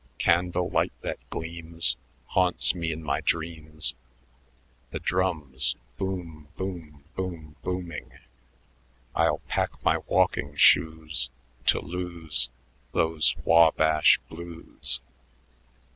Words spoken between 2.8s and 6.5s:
in my dreams..." The drums boom,